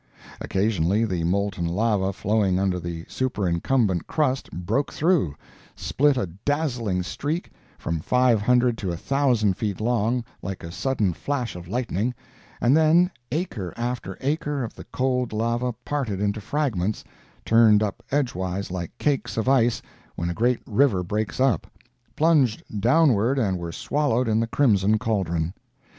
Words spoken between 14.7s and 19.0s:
the cold lava parted into fragments, turned up edgewise like